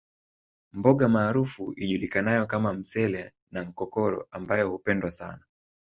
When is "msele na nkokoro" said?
2.73-4.27